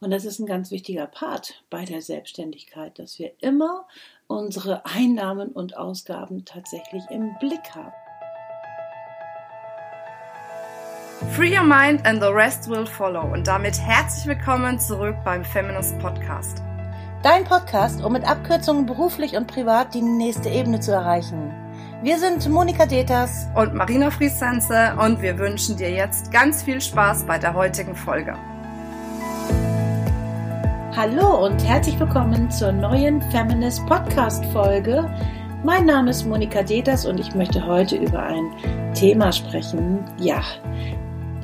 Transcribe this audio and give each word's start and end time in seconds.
Und 0.00 0.10
das 0.10 0.24
ist 0.24 0.38
ein 0.38 0.46
ganz 0.46 0.70
wichtiger 0.70 1.06
Part 1.06 1.62
bei 1.70 1.84
der 1.84 2.02
Selbstständigkeit, 2.02 2.98
dass 2.98 3.18
wir 3.18 3.32
immer 3.40 3.86
unsere 4.26 4.84
Einnahmen 4.84 5.48
und 5.48 5.76
Ausgaben 5.76 6.44
tatsächlich 6.44 7.02
im 7.10 7.34
Blick 7.38 7.74
haben. 7.74 7.92
Free 11.34 11.56
your 11.56 11.64
mind 11.64 12.04
and 12.06 12.20
the 12.20 12.28
rest 12.28 12.68
will 12.68 12.86
follow. 12.86 13.22
Und 13.32 13.46
damit 13.46 13.80
herzlich 13.80 14.26
willkommen 14.26 14.78
zurück 14.78 15.16
beim 15.24 15.42
Feminist 15.44 15.98
Podcast. 15.98 16.62
Dein 17.22 17.44
Podcast, 17.44 18.04
um 18.04 18.12
mit 18.12 18.28
Abkürzungen 18.28 18.84
beruflich 18.84 19.34
und 19.34 19.46
privat 19.46 19.94
die 19.94 20.02
nächste 20.02 20.50
Ebene 20.50 20.78
zu 20.78 20.92
erreichen. 20.92 21.54
Wir 22.02 22.18
sind 22.18 22.46
Monika 22.50 22.84
Deters 22.84 23.46
und 23.54 23.74
Marina 23.74 24.10
Friesense 24.10 24.94
und 25.00 25.22
wir 25.22 25.38
wünschen 25.38 25.78
dir 25.78 25.90
jetzt 25.90 26.30
ganz 26.30 26.62
viel 26.62 26.82
Spaß 26.82 27.24
bei 27.24 27.38
der 27.38 27.54
heutigen 27.54 27.96
Folge. 27.96 28.36
Hallo 30.96 31.44
und 31.44 31.62
herzlich 31.62 32.00
willkommen 32.00 32.50
zur 32.50 32.72
neuen 32.72 33.20
Feminist 33.30 33.84
Podcast 33.84 34.42
Folge. 34.46 35.04
Mein 35.62 35.84
Name 35.84 36.08
ist 36.08 36.24
Monika 36.24 36.62
Deters 36.62 37.04
und 37.04 37.20
ich 37.20 37.34
möchte 37.34 37.66
heute 37.66 37.96
über 37.96 38.22
ein 38.22 38.94
Thema 38.94 39.30
sprechen. 39.30 40.02
Ja, 40.18 40.42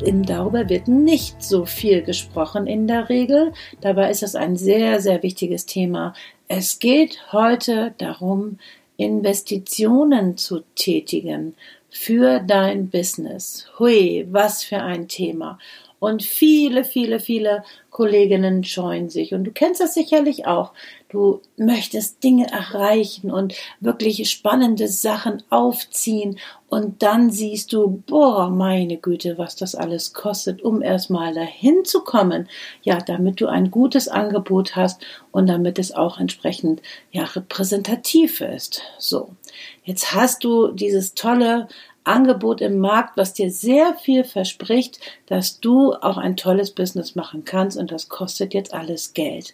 darüber 0.01 0.70
wird 0.70 0.88
nicht 0.88 1.43
so 1.43 1.66
viel 1.66 2.01
gesprochen 2.01 2.66
in 2.66 2.87
der 2.87 3.10
Regel. 3.10 3.52
Dabei 3.83 4.10
ist 4.10 4.23
es 4.23 4.34
ein 4.34 4.57
sehr, 4.57 5.02
sehr 5.02 5.23
wichtiges 5.23 5.66
Thema. 5.66 6.15
Es 6.48 6.79
geht 6.79 7.19
heute 7.30 7.93
darum, 7.98 8.59
Investitionen 8.96 10.38
zu 10.38 10.60
tätigen 10.77 11.57
für 11.91 12.41
dein 12.41 12.88
Business. 12.88 13.66
Hui, 13.79 14.27
was 14.30 14.65
für 14.65 14.79
ein 14.79 15.09
Thema. 15.09 15.59
Und 16.02 16.24
viele, 16.24 16.83
viele, 16.83 17.20
viele 17.20 17.62
Kolleginnen 17.91 18.65
scheuen 18.65 19.09
sich. 19.09 19.34
Und 19.34 19.45
du 19.45 19.52
kennst 19.52 19.80
das 19.80 19.95
sicherlich 19.95 20.48
auch. 20.48 20.73
Du 21.09 21.43
möchtest 21.56 22.24
Dinge 22.24 22.51
erreichen 22.51 23.30
und 23.30 23.54
wirklich 23.79 24.29
spannende 24.29 24.88
Sachen 24.88 25.45
aufziehen. 25.49 26.41
Und 26.68 27.04
dann 27.04 27.30
siehst 27.30 27.73
du, 27.73 28.02
boah, 28.04 28.51
meine 28.51 28.96
Güte, 28.96 29.38
was 29.38 29.54
das 29.54 29.76
alles 29.76 30.13
kostet, 30.13 30.60
um 30.60 30.82
erstmal 30.82 31.35
dahin 31.35 31.85
zu 31.85 32.01
kommen. 32.02 32.48
Ja, 32.82 32.98
damit 32.98 33.41
du 33.41 33.46
ein 33.46 33.71
gutes 33.71 34.09
Angebot 34.09 34.74
hast 34.74 35.07
und 35.30 35.46
damit 35.46 35.79
es 35.79 35.93
auch 35.93 36.19
entsprechend, 36.19 36.82
ja, 37.13 37.23
repräsentativ 37.23 38.41
ist. 38.41 38.82
So. 38.98 39.37
Jetzt 39.85 40.15
hast 40.15 40.43
du 40.43 40.73
dieses 40.73 41.15
tolle 41.15 41.69
Angebot 42.04 42.60
im 42.60 42.78
Markt, 42.78 43.16
was 43.16 43.32
dir 43.32 43.50
sehr 43.50 43.95
viel 43.95 44.24
verspricht, 44.24 44.98
dass 45.26 45.60
du 45.60 45.95
auch 45.95 46.16
ein 46.16 46.36
tolles 46.36 46.72
Business 46.72 47.14
machen 47.14 47.45
kannst 47.45 47.76
und 47.76 47.92
das 47.92 48.08
kostet 48.08 48.54
jetzt 48.54 48.74
alles 48.74 49.14
Geld. 49.14 49.52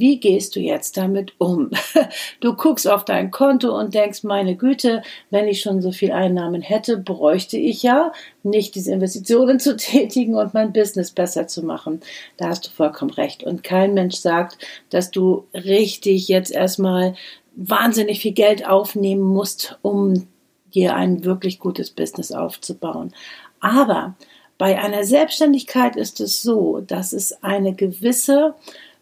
Wie 0.00 0.18
gehst 0.18 0.56
du 0.56 0.60
jetzt 0.60 0.96
damit 0.96 1.34
um? 1.36 1.70
Du 2.40 2.54
guckst 2.54 2.88
auf 2.88 3.04
dein 3.04 3.30
Konto 3.30 3.78
und 3.78 3.92
denkst, 3.92 4.22
meine 4.22 4.56
Güte, 4.56 5.02
wenn 5.28 5.46
ich 5.46 5.60
schon 5.60 5.82
so 5.82 5.92
viel 5.92 6.10
Einnahmen 6.10 6.62
hätte, 6.62 6.96
bräuchte 6.96 7.58
ich 7.58 7.82
ja 7.82 8.12
nicht 8.42 8.74
diese 8.74 8.92
Investitionen 8.92 9.60
zu 9.60 9.76
tätigen 9.76 10.36
und 10.36 10.54
mein 10.54 10.72
Business 10.72 11.10
besser 11.10 11.48
zu 11.48 11.62
machen. 11.62 12.00
Da 12.38 12.48
hast 12.48 12.66
du 12.66 12.70
vollkommen 12.70 13.10
recht. 13.10 13.44
Und 13.44 13.62
kein 13.62 13.92
Mensch 13.92 14.16
sagt, 14.16 14.56
dass 14.88 15.10
du 15.10 15.44
richtig 15.52 16.28
jetzt 16.28 16.50
erstmal 16.50 17.14
wahnsinnig 17.54 18.20
viel 18.20 18.32
Geld 18.32 18.66
aufnehmen 18.66 19.22
musst, 19.22 19.78
um 19.82 20.26
dir 20.74 20.94
ein 20.94 21.24
wirklich 21.24 21.58
gutes 21.58 21.90
Business 21.90 22.32
aufzubauen. 22.32 23.12
Aber 23.60 24.14
bei 24.58 24.78
einer 24.78 25.04
Selbstständigkeit 25.04 25.96
ist 25.96 26.20
es 26.20 26.42
so, 26.42 26.80
dass 26.80 27.12
es 27.12 27.42
eine 27.42 27.74
gewisse 27.74 28.54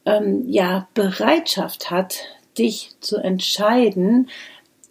ähm, 0.05 0.45
ja, 0.49 0.89
Bereitschaft 0.95 1.91
hat, 1.91 2.21
dich 2.57 2.93
zu 3.01 3.17
entscheiden, 3.17 4.29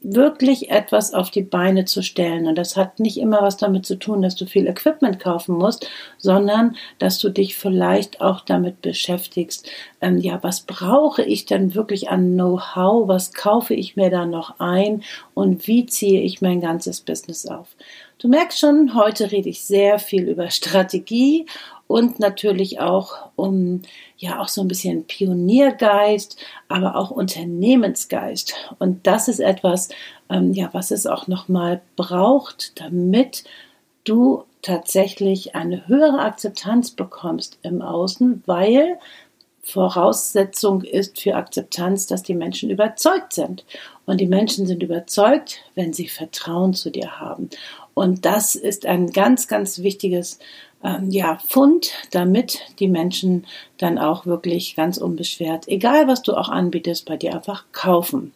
wirklich 0.02 0.70
etwas 0.70 1.14
auf 1.14 1.31
die 1.31 1.42
Beine 1.42 1.86
zu 1.86 2.03
stellen. 2.03 2.47
Und 2.47 2.56
das 2.56 2.78
hat 2.78 3.00
nicht 3.00 3.18
immer 3.18 3.41
was 3.41 3.58
damit 3.58 3.85
zu 3.85 3.97
tun, 3.97 4.22
dass 4.22 4.35
du 4.35 4.46
viel 4.46 4.68
Equipment 4.68 5.19
kaufen 5.19 5.58
musst, 5.58 5.90
sondern 6.18 6.75
dass 7.00 7.19
du 7.19 7.30
dich 7.30 7.58
vielleicht 7.58 8.22
auch 8.22 8.41
damit 8.41 8.81
beschäftigst, 8.81 9.69
ähm, 10.02 10.19
ja, 10.19 10.40
was 10.44 10.62
brauche 10.62 11.24
ich 11.24 11.46
denn 11.46 11.74
wirklich 11.74 12.09
an 12.09 12.34
Know-how, 12.34 13.08
was 13.08 13.34
kaufe 13.34 13.74
ich 13.74 13.96
mir 13.96 14.09
da 14.09 14.25
noch 14.25 14.59
ein 14.59 15.03
und 15.34 15.68
wie 15.68 15.85
ziehe 15.88 16.22
ich 16.22 16.41
mein 16.41 16.62
ganzes 16.62 17.02
Business 17.02 17.47
auf. 17.47 17.75
Du 18.19 18.28
merkst 18.28 18.59
schon, 18.59 18.96
heute 18.96 19.31
rede 19.31 19.50
ich 19.50 19.62
sehr 19.64 20.00
viel 20.00 20.28
über 20.28 20.50
Strategie 20.50 21.46
und 21.88 22.20
natürlich 22.20 22.80
auch 22.80 23.30
um 23.36 23.81
ja 24.18 24.42
auch 24.42 24.50
so 24.50 24.62
ein 24.62 24.68
bisschen 24.68 25.06
Pioniergeist, 25.06 26.38
aber 26.68 26.96
auch 26.96 27.12
Unternehmensgeist. 27.12 28.53
Und 28.80 29.08
das 29.08 29.28
ist 29.28 29.40
etwas, 29.40 29.90
ähm, 30.30 30.53
ja, 30.53 30.70
was 30.74 30.92
es 30.92 31.08
auch 31.08 31.28
nochmal 31.28 31.81
braucht, 31.96 32.80
damit 32.80 33.46
du 34.03 34.44
tatsächlich 34.62 35.56
eine 35.56 35.88
höhere 35.88 36.20
Akzeptanz 36.20 36.92
bekommst 36.92 37.59
im 37.62 37.81
Außen, 37.81 38.44
weil 38.46 38.97
Voraussetzung 39.62 40.81
ist 40.81 41.20
für 41.20 41.36
Akzeptanz, 41.36 42.08
dass 42.08 42.24
die 42.24 42.34
Menschen 42.34 42.70
überzeugt 42.70 43.34
sind. 43.34 43.66
Und 44.06 44.22
die 44.22 44.28
Menschen 44.28 44.66
sind 44.66 44.81
überzeugt, 44.81 45.59
wenn 45.76 45.92
sie 45.92 46.08
Vertrauen 46.08 46.74
zu 46.74 46.90
dir 46.90 47.20
haben. 47.20 47.50
Und 47.97 48.25
das 48.25 48.53
ist 48.53 48.85
ein 48.85 49.09
ganz, 49.09 49.47
ganz 49.47 49.80
wichtiges 49.80 50.38
ähm, 50.84 51.09
ja, 51.09 51.40
Fund, 51.47 51.94
damit 52.12 52.59
die 52.78 52.88
Menschen 52.88 53.47
dann 53.80 53.97
auch 53.97 54.28
wirklich 54.28 54.75
ganz 54.75 55.00
unbeschwert, 55.00 55.68
egal 55.68 56.08
was 56.08 56.22
du 56.22 56.35
auch 56.35 56.50
anbietest, 56.50 57.08
bei 57.08 57.18
dir 57.18 57.34
einfach 57.34 57.66
kaufen. 57.72 58.34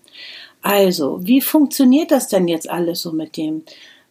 Also, 0.64 1.20
wie 1.22 1.42
funktioniert 1.42 2.10
das 2.10 2.28
denn 2.28 2.48
jetzt 2.48 2.72
alles 2.72 3.04
so 3.04 3.12
mit 3.12 3.38
dem 3.38 3.62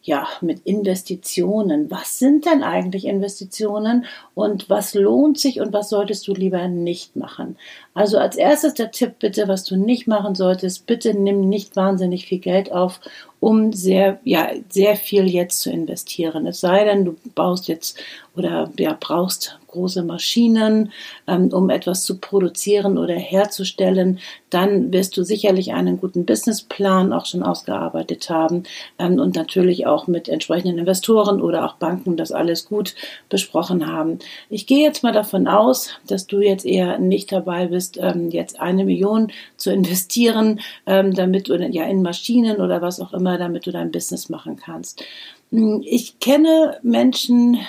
ja, 0.03 0.27
mit 0.41 0.61
Investitionen. 0.65 1.91
Was 1.91 2.17
sind 2.17 2.47
denn 2.47 2.63
eigentlich 2.63 3.05
Investitionen 3.05 4.05
und 4.33 4.67
was 4.69 4.95
lohnt 4.95 5.39
sich 5.39 5.61
und 5.61 5.73
was 5.73 5.89
solltest 5.89 6.27
du 6.27 6.33
lieber 6.33 6.67
nicht 6.67 7.15
machen? 7.15 7.55
Also 7.93 8.17
als 8.17 8.35
erstes 8.35 8.73
der 8.73 8.91
Tipp 8.91 9.19
bitte, 9.19 9.47
was 9.47 9.63
du 9.63 9.75
nicht 9.75 10.07
machen 10.07 10.33
solltest, 10.33 10.87
bitte 10.87 11.13
nimm 11.13 11.47
nicht 11.47 11.75
wahnsinnig 11.75 12.25
viel 12.25 12.39
Geld 12.39 12.71
auf, 12.71 12.99
um 13.41 13.73
sehr, 13.73 14.19
ja, 14.23 14.51
sehr 14.69 14.95
viel 14.95 15.27
jetzt 15.27 15.61
zu 15.61 15.71
investieren. 15.71 16.45
Es 16.45 16.61
sei 16.61 16.85
denn, 16.85 17.03
du 17.03 17.15
baust 17.33 17.67
jetzt 17.67 17.99
oder 18.35 18.71
ja, 18.77 18.95
brauchst 18.97 19.57
große 19.67 20.03
Maschinen, 20.03 20.91
ähm, 21.27 21.49
um 21.51 21.69
etwas 21.69 22.03
zu 22.03 22.19
produzieren 22.19 22.97
oder 22.97 23.15
herzustellen, 23.15 24.19
dann 24.49 24.91
wirst 24.91 25.15
du 25.15 25.23
sicherlich 25.23 25.71
einen 25.73 25.99
guten 25.99 26.25
Businessplan 26.25 27.13
auch 27.13 27.25
schon 27.25 27.41
ausgearbeitet 27.41 28.29
haben 28.29 28.63
ähm, 28.99 29.19
und 29.19 29.35
natürlich 29.35 29.87
auch 29.87 30.07
mit 30.07 30.27
entsprechenden 30.27 30.77
Investoren 30.77 31.41
oder 31.41 31.65
auch 31.65 31.75
Banken 31.75 32.17
das 32.17 32.33
alles 32.33 32.65
gut 32.65 32.95
besprochen 33.29 33.87
haben. 33.87 34.19
Ich 34.49 34.67
gehe 34.67 34.85
jetzt 34.85 35.03
mal 35.03 35.13
davon 35.13 35.47
aus, 35.47 35.91
dass 36.05 36.27
du 36.27 36.41
jetzt 36.41 36.65
eher 36.65 36.99
nicht 36.99 37.31
dabei 37.31 37.67
bist, 37.67 37.97
ähm, 37.97 38.29
jetzt 38.29 38.59
eine 38.59 38.83
Million 38.83 39.31
zu 39.55 39.71
investieren, 39.71 40.59
ähm, 40.85 41.13
damit 41.13 41.47
du 41.47 41.55
ja 41.55 41.85
in 41.85 42.01
Maschinen 42.01 42.59
oder 42.59 42.81
was 42.81 42.99
auch 42.99 43.13
immer, 43.13 43.30
damit 43.37 43.65
du 43.65 43.71
dein 43.71 43.91
Business 43.91 44.29
machen 44.29 44.55
kannst. 44.55 45.03
Hm, 45.51 45.83
ich 45.85 46.19
kenne 46.19 46.79
Menschen, 46.83 47.59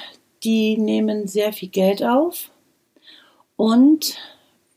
die 0.44 0.76
nehmen 0.76 1.26
sehr 1.26 1.52
viel 1.52 1.68
Geld 1.68 2.02
auf 2.02 2.50
und 3.56 4.16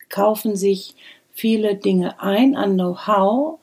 kaufen 0.09 0.55
sich 0.55 0.95
viele 1.31 1.75
Dinge 1.75 2.19
ein 2.21 2.55
an 2.55 2.75
Know-how, 2.75 3.59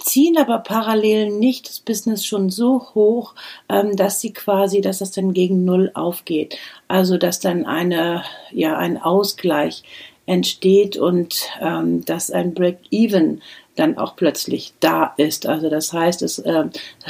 ziehen 0.00 0.36
aber 0.36 0.58
parallel 0.58 1.30
nicht 1.30 1.68
das 1.68 1.80
Business 1.80 2.24
schon 2.26 2.50
so 2.50 2.94
hoch, 2.94 3.34
ähm, 3.68 3.96
dass 3.96 4.20
sie 4.20 4.32
quasi, 4.32 4.80
dass 4.80 4.98
das 4.98 5.12
dann 5.12 5.32
gegen 5.32 5.64
Null 5.64 5.90
aufgeht. 5.94 6.58
Also 6.88 7.16
dass 7.16 7.40
dann 7.40 7.64
eine, 7.64 8.24
ja, 8.50 8.76
ein 8.76 9.00
Ausgleich 9.00 9.82
entsteht 10.26 10.96
und 10.96 11.42
ähm, 11.60 12.04
dass 12.04 12.30
ein 12.30 12.54
Break-Even 12.54 13.42
dann 13.76 13.98
auch 13.98 14.16
plötzlich 14.16 14.74
da 14.80 15.14
ist. 15.16 15.46
Also 15.46 15.68
das 15.68 15.92
heißt, 15.92 16.22
es 16.22 16.38
äh, 16.38 16.64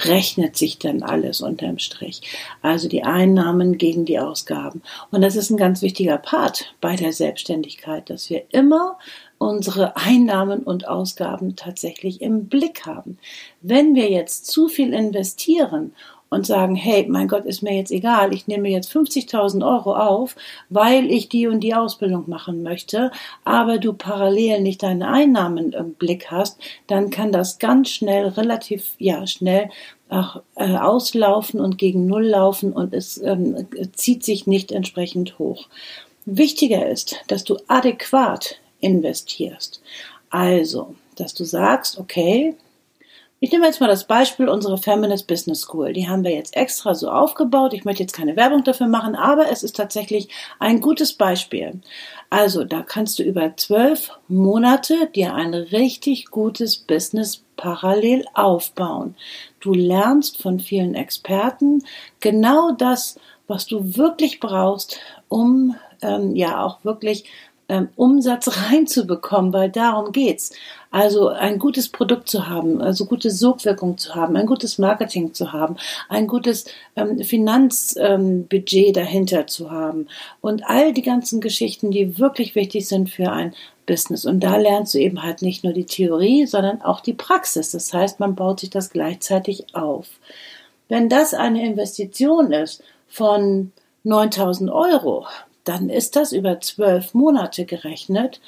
rechnet 0.05 0.56
sich 0.56 0.78
dann 0.78 1.02
alles 1.02 1.40
unterm 1.40 1.78
Strich. 1.78 2.22
Also 2.62 2.88
die 2.88 3.05
Einnahmen 3.05 3.78
gegen 3.78 4.05
die 4.05 4.19
Ausgaben. 4.19 4.82
Und 5.11 5.22
das 5.22 5.37
ist 5.37 5.50
ein 5.50 5.56
ganz 5.56 5.82
wichtiger 5.82 6.19
Part 6.19 6.75
bei 6.81 6.96
der 6.96 7.12
Selbstständigkeit, 7.12 8.08
dass 8.08 8.31
wir 8.31 8.44
immer 8.50 8.99
unsere 9.38 9.96
Einnahmen 9.96 10.62
und 10.62 10.88
Ausgaben 10.88 11.56
tatsächlich 11.56 12.22
im 12.22 12.46
Blick 12.46 12.87
haben. 12.87 13.19
Wenn 13.60 13.94
wir 13.94 14.10
jetzt 14.10 14.46
zu 14.46 14.69
viel 14.69 14.94
investieren 14.94 15.93
und 16.34 16.46
sagen, 16.46 16.75
hey, 16.75 17.06
mein 17.08 17.28
Gott, 17.28 17.44
ist 17.44 17.62
mir 17.62 17.75
jetzt 17.75 17.92
egal, 17.92 18.34
ich 18.34 18.46
nehme 18.46 18.69
jetzt 18.69 18.92
50.000 18.92 19.66
Euro 19.66 19.96
auf, 19.96 20.36
weil 20.69 21.10
ich 21.10 21.28
die 21.28 21.46
und 21.46 21.60
die 21.60 21.75
Ausbildung 21.75 22.25
machen 22.26 22.62
möchte, 22.62 23.10
aber 23.44 23.78
du 23.78 23.92
parallel 23.92 24.60
nicht 24.60 24.82
deine 24.82 25.08
Einnahmen 25.08 25.72
im 25.72 25.94
Blick 25.94 26.31
hast, 26.31 26.58
dann 26.86 27.10
kann 27.10 27.32
das 27.32 27.58
ganz 27.58 27.90
schnell, 27.90 28.28
relativ, 28.28 28.94
ja, 28.98 29.26
schnell 29.26 29.70
auch, 30.08 30.42
äh, 30.56 30.76
auslaufen 30.76 31.60
und 31.60 31.78
gegen 31.78 32.06
Null 32.06 32.26
laufen 32.26 32.72
und 32.72 32.92
es 32.92 33.20
ähm, 33.22 33.66
zieht 33.94 34.25
sich 34.25 34.46
nicht 34.46 34.72
entsprechend 34.72 35.38
hoch. 35.38 35.66
wichtiger 36.26 36.88
ist, 36.88 37.16
dass 37.28 37.44
du 37.44 37.58
adäquat 37.69 38.56
investierst. 38.81 39.82
Also, 40.31 40.94
dass 41.16 41.34
du 41.34 41.44
sagst, 41.44 41.98
okay, 41.98 42.54
ich 43.44 43.52
nehme 43.52 43.67
jetzt 43.67 43.82
mal 43.82 43.88
das 43.88 44.06
Beispiel 44.06 44.49
unserer 44.49 44.79
Feminist 44.79 45.26
Business 45.26 45.61
School. 45.61 45.93
Die 45.93 46.08
haben 46.08 46.25
wir 46.25 46.31
jetzt 46.31 46.56
extra 46.56 46.94
so 46.94 47.11
aufgebaut. 47.11 47.75
Ich 47.75 47.85
möchte 47.85 48.02
jetzt 48.02 48.14
keine 48.14 48.37
Werbung 48.37 48.64
dafür 48.64 48.87
machen, 48.87 49.14
aber 49.14 49.50
es 49.50 49.62
ist 49.62 49.76
tatsächlich 49.76 50.31
ein 50.61 50.81
gutes 50.81 51.12
Beispiel. 51.12 51.82
Also 52.31 52.64
da 52.64 52.81
kannst 52.81 53.19
du 53.19 53.23
über 53.23 53.55
zwölf 53.58 54.12
Monate 54.29 55.11
dir 55.14 55.35
ein 55.35 55.52
richtig 55.52 56.31
gutes 56.31 56.79
Business 56.79 57.44
parallel 57.58 58.25
aufbauen. 58.32 59.14
Du 59.61 59.75
lernst 59.75 60.41
von 60.41 60.58
vielen 60.58 60.94
Experten 60.94 61.85
genau 62.20 62.70
das, 62.70 63.20
was 63.46 63.67
du 63.67 63.99
wirklich 63.99 64.41
brauchst, 64.41 65.00
um 65.29 65.76
ähm, 66.00 66.35
ja 66.35 66.64
auch 66.64 66.82
wirklich 66.82 67.26
ähm, 67.69 67.88
Umsatz 67.96 68.49
reinzubekommen, 68.70 69.52
weil 69.52 69.70
darum 69.70 70.12
geht's. 70.12 70.52
Also 70.90 71.28
ein 71.28 71.58
gutes 71.58 71.88
Produkt 71.88 72.28
zu 72.28 72.46
haben, 72.46 72.81
also 72.81 73.06
gute 73.06 73.31
Sogwirkung 73.31 73.99
zu 73.99 74.14
haben, 74.14 74.37
ein 74.37 74.46
gutes 74.46 74.78
Marketing 74.78 75.34
zu 75.34 75.52
haben, 75.52 75.76
ein 76.08 76.28
gutes 76.28 76.66
ähm, 76.94 77.19
Finanzbudget 77.19 78.87
ähm, 78.88 78.93
dahinter 78.93 79.49
zu 79.49 79.72
haben 79.72 80.06
und 80.40 80.64
all 80.64 80.93
die 80.93 81.02
ganzen 81.02 81.40
Geschichten, 81.40 81.90
die 81.90 82.19
wirklich 82.20 82.55
wichtig 82.55 82.87
sind 82.87 83.11
für 83.11 83.32
ein 83.32 83.55
Business. 83.87 84.25
Und 84.25 84.40
da 84.40 84.56
lernst 84.56 84.94
du 84.94 84.99
eben 84.99 85.22
halt 85.22 85.43
nicht 85.43 85.64
nur 85.64 85.72
die 85.72 85.87
Theorie, 85.87 86.46
sondern 86.46 86.81
auch 86.82 87.00
die 87.00 87.12
Praxis. 87.12 87.72
Das 87.72 87.93
heißt, 87.93 88.20
man 88.20 88.37
baut 88.37 88.60
sich 88.60 88.70
das 88.70 88.90
gleichzeitig 88.90 89.75
auf. 89.75 90.06
Wenn 90.88 91.08
das 91.08 91.34
eine 91.34 91.67
Investition 91.67 92.52
ist 92.52 92.82
von 93.08 93.72
9000 94.05 94.70
Euro, 94.70 95.26
dann 95.64 95.88
ist 95.88 96.16
das 96.16 96.32
über 96.32 96.61
zwölf 96.61 97.14
Monate 97.14 97.64
gerechnet 97.64 98.40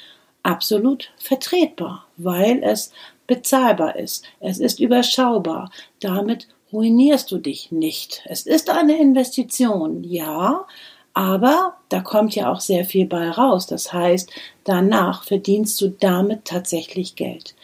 absolut 0.43 1.11
vertretbar, 1.17 2.05
weil 2.15 2.63
es 2.63 2.91
bezahlbar 3.27 3.97
ist. 3.97 4.23
Es 4.39 4.59
ist 4.59 4.79
überschaubar. 4.79 5.69
Damit 5.99 6.47
ruinierst 6.71 7.29
du 7.31 7.37
dich 7.37 7.71
nicht. 7.71 8.23
Es 8.25 8.45
ist 8.45 8.69
eine 8.69 8.97
Investition, 8.97 10.03
ja, 10.03 10.65
aber 11.13 11.77
da 11.89 12.01
kommt 12.01 12.35
ja 12.35 12.51
auch 12.51 12.59
sehr 12.59 12.85
viel 12.85 13.05
bei 13.05 13.29
raus. 13.29 13.67
Das 13.67 13.91
heißt, 13.91 14.31
danach 14.63 15.23
verdienst 15.23 15.81
du 15.81 15.89
damit 15.89 16.45
tatsächlich 16.45 17.15
Geld. 17.15 17.55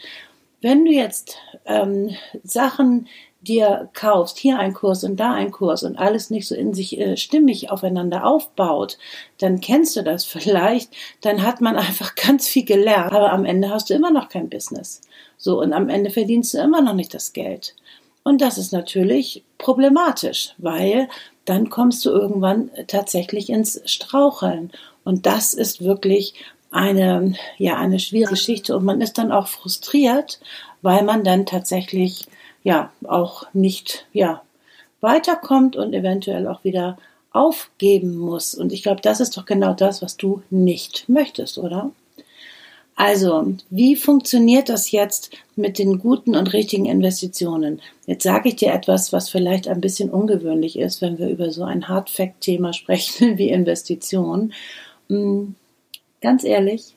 Wenn 0.60 0.84
du 0.84 0.90
jetzt 0.90 1.36
ähm, 1.64 2.10
Sachen 2.42 3.06
dir 3.44 3.90
kaufst, 3.92 4.38
hier 4.38 4.58
ein 4.58 4.74
Kurs 4.74 5.04
und 5.04 5.16
da 5.16 5.32
ein 5.32 5.50
Kurs 5.50 5.82
und 5.82 5.98
alles 5.98 6.30
nicht 6.30 6.48
so 6.48 6.54
in 6.54 6.74
sich 6.74 6.98
äh, 6.98 7.16
stimmig 7.16 7.70
aufeinander 7.70 8.26
aufbaut, 8.26 8.98
dann 9.38 9.60
kennst 9.60 9.96
du 9.96 10.02
das 10.02 10.24
vielleicht, 10.24 10.92
dann 11.20 11.42
hat 11.42 11.60
man 11.60 11.76
einfach 11.76 12.14
ganz 12.16 12.48
viel 12.48 12.64
gelernt, 12.64 13.12
aber 13.12 13.32
am 13.32 13.44
Ende 13.44 13.70
hast 13.70 13.90
du 13.90 13.94
immer 13.94 14.10
noch 14.10 14.28
kein 14.28 14.48
Business. 14.48 15.00
So, 15.36 15.60
und 15.60 15.72
am 15.72 15.88
Ende 15.88 16.10
verdienst 16.10 16.54
du 16.54 16.58
immer 16.58 16.80
noch 16.80 16.94
nicht 16.94 17.14
das 17.14 17.32
Geld. 17.32 17.74
Und 18.22 18.40
das 18.40 18.56
ist 18.56 18.72
natürlich 18.72 19.44
problematisch, 19.58 20.54
weil 20.56 21.08
dann 21.44 21.68
kommst 21.68 22.04
du 22.06 22.10
irgendwann 22.10 22.70
tatsächlich 22.86 23.50
ins 23.50 23.82
Straucheln. 23.84 24.72
Und 25.04 25.26
das 25.26 25.52
ist 25.52 25.84
wirklich 25.84 26.34
eine, 26.70 27.34
ja, 27.58 27.76
eine 27.76 28.00
schwierige 28.00 28.30
Geschichte 28.30 28.76
und 28.76 28.84
man 28.84 29.00
ist 29.00 29.16
dann 29.16 29.30
auch 29.30 29.46
frustriert, 29.46 30.40
weil 30.82 31.04
man 31.04 31.22
dann 31.22 31.46
tatsächlich 31.46 32.26
ja 32.64 32.90
auch 33.04 33.46
nicht 33.52 34.06
ja 34.12 34.42
weiterkommt 35.00 35.76
und 35.76 35.92
eventuell 35.92 36.48
auch 36.48 36.64
wieder 36.64 36.98
aufgeben 37.30 38.16
muss. 38.16 38.54
Und 38.54 38.72
ich 38.72 38.82
glaube, 38.82 39.02
das 39.02 39.20
ist 39.20 39.36
doch 39.36 39.44
genau 39.44 39.74
das, 39.74 40.02
was 40.02 40.16
du 40.16 40.42
nicht 40.50 41.08
möchtest, 41.08 41.58
oder? 41.58 41.92
Also, 42.96 43.54
wie 43.70 43.96
funktioniert 43.96 44.68
das 44.68 44.92
jetzt 44.92 45.36
mit 45.56 45.78
den 45.78 45.98
guten 45.98 46.36
und 46.36 46.52
richtigen 46.52 46.86
Investitionen? 46.86 47.82
Jetzt 48.06 48.22
sage 48.22 48.50
ich 48.50 48.56
dir 48.56 48.72
etwas, 48.72 49.12
was 49.12 49.30
vielleicht 49.30 49.66
ein 49.66 49.80
bisschen 49.80 50.10
ungewöhnlich 50.10 50.78
ist, 50.78 51.02
wenn 51.02 51.18
wir 51.18 51.28
über 51.28 51.50
so 51.50 51.64
ein 51.64 51.88
Hard-Fact-Thema 51.88 52.72
sprechen 52.72 53.36
wie 53.36 53.50
Investition. 53.50 54.52
Hm, 55.08 55.56
ganz 56.20 56.44
ehrlich, 56.44 56.94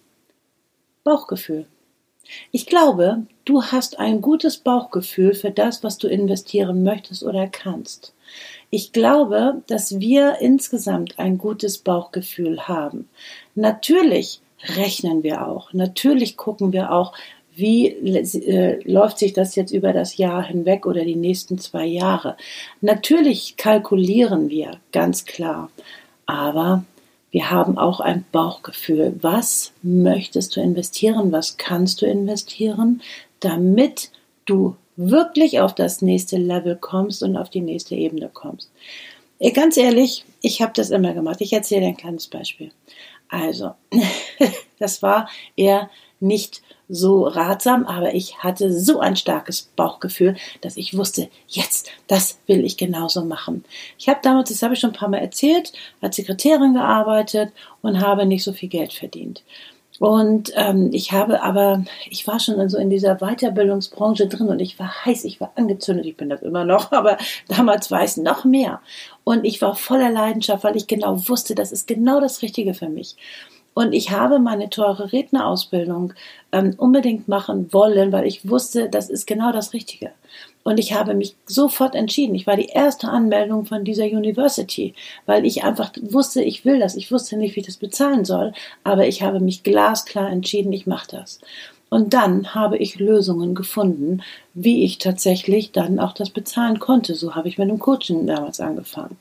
Bauchgefühl. 1.03 1.65
Ich 2.51 2.67
glaube, 2.67 3.25
du 3.47 3.63
hast 3.63 3.99
ein 3.99 4.21
gutes 4.21 4.57
Bauchgefühl 4.57 5.33
für 5.33 5.51
das, 5.51 5.83
was 5.83 5.97
du 5.97 6.07
investieren 6.07 6.83
möchtest 6.83 7.23
oder 7.23 7.47
kannst. 7.47 8.13
Ich 8.69 8.91
glaube, 8.91 9.61
dass 9.67 9.99
wir 9.99 10.37
insgesamt 10.41 11.17
ein 11.17 11.37
gutes 11.37 11.77
Bauchgefühl 11.77 12.67
haben. 12.67 13.07
Natürlich 13.55 14.41
rechnen 14.75 15.23
wir 15.23 15.47
auch. 15.47 15.71
Natürlich 15.71 16.35
gucken 16.35 16.73
wir 16.73 16.91
auch, 16.91 17.13
wie 17.55 17.87
äh, 17.87 18.79
läuft 18.83 19.17
sich 19.17 19.33
das 19.33 19.55
jetzt 19.55 19.71
über 19.71 19.93
das 19.93 20.17
Jahr 20.17 20.43
hinweg 20.43 20.85
oder 20.85 21.05
die 21.05 21.15
nächsten 21.15 21.57
zwei 21.57 21.85
Jahre. 21.85 22.35
Natürlich 22.81 23.55
kalkulieren 23.57 24.49
wir, 24.49 24.71
ganz 24.91 25.25
klar. 25.25 25.71
Aber 26.25 26.83
wir 27.31 27.49
haben 27.49 27.77
auch 27.77 27.99
ein 27.99 28.25
Bauchgefühl. 28.31 29.15
Was 29.21 29.71
möchtest 29.81 30.55
du 30.55 30.61
investieren? 30.61 31.31
Was 31.31 31.57
kannst 31.57 32.01
du 32.01 32.05
investieren, 32.05 33.01
damit 33.39 34.11
du 34.45 34.75
wirklich 34.95 35.59
auf 35.59 35.75
das 35.75 36.01
nächste 36.01 36.37
Level 36.37 36.75
kommst 36.75 37.23
und 37.23 37.37
auf 37.37 37.49
die 37.49 37.61
nächste 37.61 37.95
Ebene 37.95 38.29
kommst? 38.33 38.71
Äh, 39.39 39.51
ganz 39.51 39.77
ehrlich, 39.77 40.25
ich 40.41 40.61
habe 40.61 40.73
das 40.75 40.89
immer 40.89 41.13
gemacht. 41.13 41.41
Ich 41.41 41.53
erzähle 41.53 41.81
dir 41.81 41.87
ein 41.87 41.97
kleines 41.97 42.27
Beispiel. 42.27 42.71
Also, 43.29 43.71
das 44.79 45.01
war 45.01 45.29
eher 45.55 45.89
nicht 46.19 46.61
so 46.89 47.27
ratsam, 47.27 47.85
aber 47.85 48.15
ich 48.15 48.39
hatte 48.39 48.71
so 48.71 48.99
ein 48.99 49.15
starkes 49.15 49.63
Bauchgefühl, 49.75 50.37
dass 50.61 50.77
ich 50.77 50.97
wusste, 50.97 51.29
jetzt, 51.47 51.91
das 52.07 52.39
will 52.47 52.63
ich 52.63 52.77
genauso 52.77 53.25
machen. 53.25 53.65
Ich 53.99 54.07
habe 54.07 54.19
damals, 54.23 54.49
das 54.49 54.63
habe 54.63 54.73
ich 54.73 54.79
schon 54.79 54.91
ein 54.91 54.95
paar 54.95 55.09
Mal 55.09 55.17
erzählt, 55.17 55.73
als 56.01 56.15
Sekretärin 56.15 56.73
gearbeitet 56.73 57.51
und 57.81 57.99
habe 57.99 58.25
nicht 58.25 58.43
so 58.43 58.53
viel 58.53 58.69
Geld 58.69 58.93
verdient. 58.93 59.43
Und 59.99 60.51
ähm, 60.55 60.89
ich 60.93 61.11
habe 61.11 61.41
aber, 61.41 61.83
ich 62.09 62.27
war 62.27 62.39
schon 62.39 62.69
so 62.69 62.77
in 62.77 62.89
dieser 62.89 63.15
Weiterbildungsbranche 63.15 64.27
drin 64.27 64.49
und 64.49 64.59
ich 64.59 64.77
war 64.77 65.05
heiß, 65.05 65.25
ich 65.25 65.41
war 65.41 65.51
angezündet, 65.55 66.05
ich 66.05 66.17
bin 66.17 66.29
das 66.29 66.43
immer 66.43 66.65
noch, 66.65 66.91
aber 66.93 67.17
damals 67.47 67.89
war 67.89 68.03
es 68.03 68.17
noch 68.17 68.45
mehr. 68.45 68.81
Und 69.23 69.43
ich 69.43 69.61
war 69.61 69.75
voller 69.75 70.11
Leidenschaft, 70.11 70.63
weil 70.63 70.77
ich 70.77 70.87
genau 70.87 71.27
wusste, 71.27 71.55
das 71.55 71.71
ist 71.71 71.87
genau 71.87 72.19
das 72.19 72.41
Richtige 72.41 72.73
für 72.73 72.89
mich. 72.89 73.15
Und 73.73 73.93
ich 73.93 74.09
habe 74.09 74.39
meine 74.39 74.71
teure 74.71 75.11
Rednerausbildung 75.11 76.13
ähm, 76.51 76.73
unbedingt 76.77 77.27
machen 77.27 77.71
wollen, 77.71 78.11
weil 78.11 78.25
ich 78.25 78.49
wusste, 78.49 78.89
das 78.89 79.07
ist 79.07 79.27
genau 79.27 79.51
das 79.51 79.73
Richtige. 79.73 80.11
Und 80.67 80.79
ich 80.79 80.91
habe 80.91 81.13
mich 81.13 81.37
sofort 81.45 81.95
entschieden. 81.95 82.35
Ich 82.35 82.45
war 82.45 82.57
die 82.57 82.65
erste 82.65 83.07
Anmeldung 83.07 83.63
von 83.63 83.85
dieser 83.85 84.03
University, 84.03 84.93
weil 85.25 85.45
ich 85.45 85.63
einfach 85.63 85.93
wusste, 86.01 86.43
ich 86.43 86.65
will 86.65 86.77
das. 86.77 86.97
Ich 86.97 87.09
wusste 87.09 87.37
nicht, 87.37 87.55
wie 87.55 87.61
ich 87.61 87.65
das 87.65 87.77
bezahlen 87.77 88.25
soll, 88.25 88.51
aber 88.83 89.07
ich 89.07 89.21
habe 89.21 89.39
mich 89.39 89.63
glasklar 89.63 90.29
entschieden, 90.29 90.73
ich 90.73 90.85
mache 90.85 91.07
das. 91.11 91.39
Und 91.87 92.13
dann 92.13 92.53
habe 92.53 92.77
ich 92.77 92.99
Lösungen 92.99 93.55
gefunden, 93.55 94.21
wie 94.53 94.83
ich 94.83 94.97
tatsächlich 94.97 95.71
dann 95.71 95.99
auch 95.99 96.11
das 96.11 96.31
bezahlen 96.31 96.79
konnte. 96.79 97.15
So 97.15 97.33
habe 97.33 97.47
ich 97.47 97.57
mit 97.57 97.69
dem 97.69 97.79
Coaching 97.79 98.27
damals 98.27 98.59
angefangen. 98.59 99.15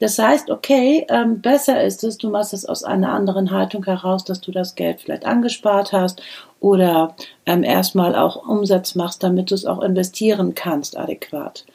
Das 0.00 0.18
heißt, 0.18 0.50
okay, 0.50 1.06
ähm, 1.10 1.42
besser 1.42 1.84
ist 1.84 2.02
es, 2.04 2.16
du 2.16 2.30
machst 2.30 2.54
es 2.54 2.64
aus 2.64 2.84
einer 2.84 3.12
anderen 3.12 3.50
Haltung 3.50 3.84
heraus, 3.84 4.24
dass 4.24 4.40
du 4.40 4.50
das 4.50 4.74
Geld 4.74 5.02
vielleicht 5.02 5.26
angespart 5.26 5.92
hast 5.92 6.22
oder 6.58 7.14
ähm, 7.44 7.62
erstmal 7.62 8.16
auch 8.16 8.48
Umsatz 8.48 8.94
machst, 8.94 9.22
damit 9.22 9.50
du 9.50 9.54
es 9.54 9.66
auch 9.66 9.82
investieren 9.82 10.54
kannst 10.54 10.96
adäquat. 10.96 11.66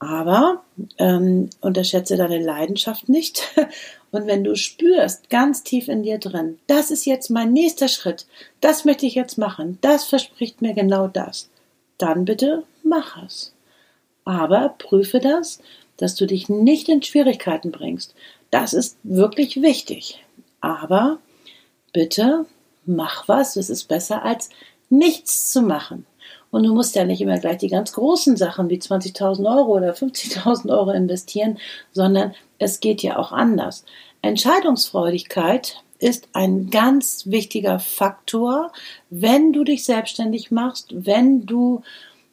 Aber 0.00 0.62
ähm, 0.98 1.50
unterschätze 1.60 2.16
deine 2.16 2.42
Leidenschaft 2.42 3.08
nicht. 3.08 3.54
Und 4.10 4.26
wenn 4.26 4.42
du 4.42 4.56
spürst, 4.56 5.30
ganz 5.30 5.62
tief 5.62 5.86
in 5.86 6.02
dir 6.02 6.18
drin, 6.18 6.58
das 6.66 6.90
ist 6.90 7.04
jetzt 7.04 7.30
mein 7.30 7.52
nächster 7.52 7.88
Schritt, 7.88 8.26
das 8.60 8.84
möchte 8.86 9.06
ich 9.06 9.14
jetzt 9.14 9.38
machen, 9.38 9.78
das 9.82 10.04
verspricht 10.04 10.62
mir 10.62 10.74
genau 10.74 11.06
das, 11.06 11.48
dann 11.96 12.24
bitte 12.24 12.64
mach 12.82 13.22
es. 13.24 13.54
Aber 14.24 14.74
prüfe 14.78 15.20
das 15.20 15.60
dass 15.98 16.14
du 16.14 16.26
dich 16.26 16.48
nicht 16.48 16.88
in 16.88 17.02
Schwierigkeiten 17.02 17.70
bringst. 17.70 18.14
Das 18.50 18.72
ist 18.72 18.96
wirklich 19.02 19.60
wichtig. 19.60 20.24
Aber 20.60 21.18
bitte 21.92 22.46
mach 22.86 23.28
was. 23.28 23.56
Es 23.56 23.68
ist 23.68 23.84
besser 23.84 24.24
als 24.24 24.48
nichts 24.88 25.52
zu 25.52 25.60
machen. 25.62 26.06
Und 26.50 26.62
du 26.62 26.74
musst 26.74 26.96
ja 26.96 27.04
nicht 27.04 27.20
immer 27.20 27.38
gleich 27.38 27.58
die 27.58 27.68
ganz 27.68 27.92
großen 27.92 28.36
Sachen 28.36 28.70
wie 28.70 28.78
20.000 28.78 29.46
Euro 29.46 29.76
oder 29.76 29.92
50.000 29.92 30.70
Euro 30.70 30.92
investieren, 30.92 31.58
sondern 31.92 32.34
es 32.58 32.80
geht 32.80 33.02
ja 33.02 33.18
auch 33.18 33.32
anders. 33.32 33.84
Entscheidungsfreudigkeit 34.22 35.82
ist 35.98 36.28
ein 36.32 36.70
ganz 36.70 37.24
wichtiger 37.26 37.78
Faktor, 37.78 38.72
wenn 39.10 39.52
du 39.52 39.64
dich 39.64 39.84
selbstständig 39.84 40.50
machst, 40.50 40.88
wenn 40.90 41.44
du 41.44 41.82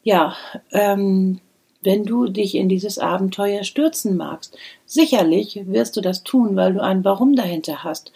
ja 0.04 0.36
ähm, 0.72 1.42
wenn 1.86 2.04
du 2.04 2.28
dich 2.28 2.56
in 2.56 2.68
dieses 2.68 3.00
Abenteuer 3.00 3.64
stürzen 3.64 4.18
magst. 4.18 4.58
Sicherlich 4.86 5.62
wirst 5.66 5.96
du 5.96 6.02
das 6.02 6.24
tun, 6.24 6.56
weil 6.56 6.74
du 6.74 6.84
ein 6.84 7.04
Warum 7.06 7.36
dahinter 7.36 7.84
hast. 7.84 8.12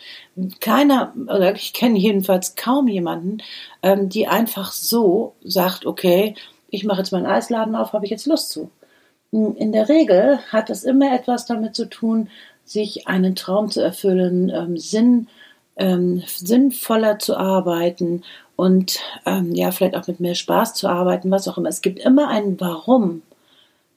Keiner, 0.59 1.13
oder 1.23 1.55
ich 1.55 1.73
kenne 1.73 1.97
jedenfalls 1.97 2.55
kaum 2.55 2.88
jemanden, 2.88 3.39
ähm, 3.83 4.09
die 4.09 4.27
einfach 4.27 4.71
so 4.71 5.33
sagt, 5.43 5.85
okay, 5.85 6.35
ich 6.69 6.83
mache 6.83 6.99
jetzt 6.99 7.11
meinen 7.11 7.25
Eisladen 7.25 7.75
auf, 7.75 7.93
habe 7.93 8.05
ich 8.05 8.11
jetzt 8.11 8.25
Lust 8.25 8.49
zu. 8.49 8.69
In 9.31 9.71
der 9.71 9.89
Regel 9.89 10.39
hat 10.51 10.71
es 10.71 10.83
immer 10.83 11.13
etwas 11.13 11.45
damit 11.45 11.75
zu 11.75 11.85
tun, 11.85 12.29
sich 12.65 13.07
einen 13.07 13.35
Traum 13.35 13.69
zu 13.69 13.81
erfüllen, 13.81 14.49
ähm, 14.49 14.77
Sinn, 14.77 15.27
ähm, 15.77 16.23
sinnvoller 16.25 17.19
zu 17.19 17.38
arbeiten 17.38 18.23
und 18.55 18.99
ähm, 19.25 19.53
ja, 19.53 19.71
vielleicht 19.71 19.95
auch 19.95 20.07
mit 20.07 20.19
mehr 20.19 20.35
Spaß 20.35 20.73
zu 20.73 20.88
arbeiten, 20.88 21.31
was 21.31 21.47
auch 21.47 21.57
immer. 21.57 21.69
Es 21.69 21.81
gibt 21.81 21.99
immer 21.99 22.27
ein 22.27 22.59
Warum 22.59 23.21